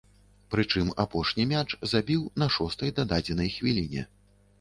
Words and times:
Прычым 0.53 0.87
апошні 1.03 1.45
мяч 1.51 1.65
забіў 1.91 2.23
на 2.45 2.47
шостай 2.55 2.95
дададзенай 3.01 3.53
хвіліне. 3.59 4.07